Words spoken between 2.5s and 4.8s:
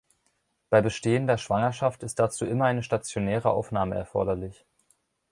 einer stationäre Aufnahme erforderlich.